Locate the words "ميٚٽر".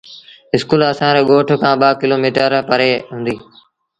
2.23-2.51